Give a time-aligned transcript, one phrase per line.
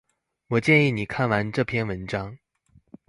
[0.47, 2.35] 我建議你看完這篇文章